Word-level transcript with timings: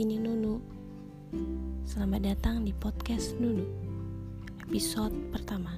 ini 0.00 0.16
Nunu. 0.16 0.56
Selamat 1.84 2.32
datang 2.32 2.64
di 2.64 2.72
podcast 2.72 3.36
Nunu, 3.36 3.60
episode 4.64 5.12
pertama. 5.28 5.76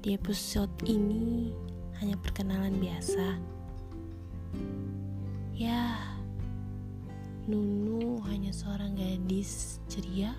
Di 0.00 0.16
episode 0.16 0.72
ini 0.88 1.52
hanya 2.00 2.16
perkenalan 2.16 2.72
biasa. 2.80 3.36
Ya, 5.52 6.00
Nunu 7.44 8.24
hanya 8.24 8.48
seorang 8.48 8.96
gadis 8.96 9.76
ceria. 9.92 10.32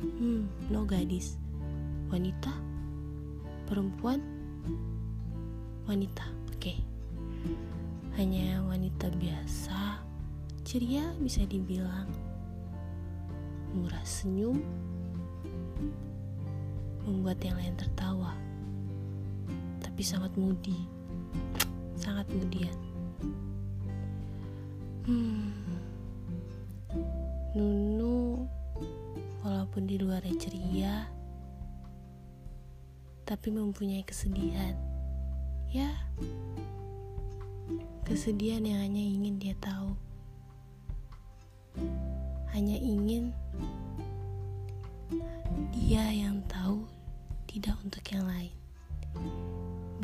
Hmm, 0.00 0.48
no 0.72 0.88
gadis. 0.88 1.36
Wanita? 2.08 2.56
Perempuan? 3.68 4.24
Wanita, 5.84 6.24
oke. 6.48 6.56
Okay. 6.56 6.80
Hanya 8.16 8.61
wanita 8.92 9.08
biasa 9.16 10.04
ceria 10.68 11.16
bisa 11.16 11.48
dibilang. 11.48 12.12
Murah 13.72 14.04
senyum 14.04 14.60
membuat 17.08 17.40
yang 17.40 17.56
lain 17.56 17.72
tertawa 17.72 18.36
tapi 19.80 20.04
sangat 20.04 20.28
mudi 20.36 20.76
sangat 21.96 22.28
mudian. 22.36 22.76
Hmm 25.08 25.56
Nunu 27.56 28.44
walaupun 29.40 29.88
di 29.88 29.96
luar 29.96 30.20
ceria 30.36 31.08
tapi 33.24 33.48
mempunyai 33.48 34.04
kesedihan. 34.04 34.76
Ya 35.72 35.88
kesedihan 38.12 38.60
yang 38.60 38.84
hanya 38.84 39.00
ingin 39.00 39.40
dia 39.40 39.56
tahu 39.56 39.96
hanya 42.52 42.76
ingin 42.76 43.32
dia 45.72 46.04
yang 46.12 46.44
tahu, 46.44 46.84
tidak 47.48 47.76
untuk 47.80 48.04
yang 48.12 48.28
lain. 48.28 48.52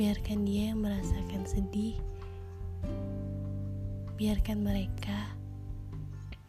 Biarkan 0.00 0.48
dia 0.48 0.72
yang 0.72 0.80
merasakan 0.80 1.44
sedih, 1.44 2.00
biarkan 4.16 4.64
mereka 4.64 5.36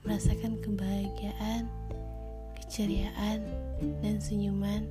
merasakan 0.07 0.55
kebahagiaan, 0.63 1.67
keceriaan, 2.63 3.43
dan 3.99 4.23
senyuman 4.23 4.87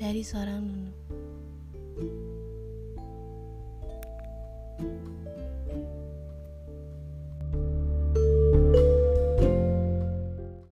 dari 0.00 0.24
seorang 0.24 0.64
Nunu. 0.64 2.37
Thank 4.78 4.90
you. 5.66 6.07